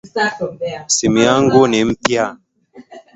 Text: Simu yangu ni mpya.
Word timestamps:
Simu 0.87 1.17
yangu 1.19 1.67
ni 1.67 1.79
mpya. 1.85 2.25